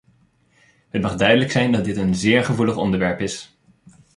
Het 0.89 1.01
mag 1.01 1.15
duidelijk 1.15 1.51
zijn 1.51 1.71
dat 1.71 1.83
dit 1.85 1.97
een 1.97 2.15
zeer 2.15 2.43
gevoelig 2.43 2.77
onderwerp 2.77 3.19
is. 3.19 3.57